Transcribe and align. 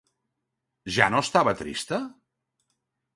Ja 0.95 1.09
no 1.15 1.21
estava 1.25 1.53
trista? 1.59 1.99